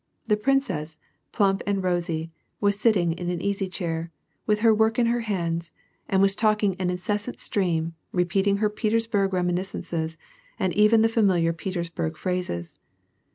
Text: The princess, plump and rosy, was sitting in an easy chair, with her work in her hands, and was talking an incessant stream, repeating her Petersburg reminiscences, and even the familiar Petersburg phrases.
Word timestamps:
The 0.25 0.35
princess, 0.35 0.97
plump 1.31 1.61
and 1.67 1.83
rosy, 1.83 2.31
was 2.59 2.79
sitting 2.79 3.13
in 3.13 3.29
an 3.29 3.39
easy 3.39 3.67
chair, 3.67 4.09
with 4.47 4.61
her 4.61 4.73
work 4.73 4.97
in 4.97 5.05
her 5.05 5.19
hands, 5.19 5.73
and 6.09 6.23
was 6.23 6.35
talking 6.35 6.75
an 6.79 6.89
incessant 6.89 7.37
stream, 7.39 7.93
repeating 8.11 8.57
her 8.57 8.69
Petersburg 8.71 9.31
reminiscences, 9.31 10.17
and 10.57 10.73
even 10.73 11.03
the 11.03 11.07
familiar 11.07 11.53
Petersburg 11.53 12.17
phrases. 12.17 12.79